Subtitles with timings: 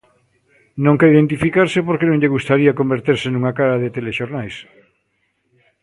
[0.85, 4.55] Non quere identificarse porque non lle gustaría converterse nunha cara de telexornais.